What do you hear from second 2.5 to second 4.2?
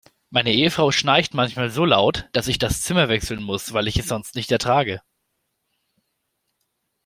das Zimmer wechseln muss, weil ich es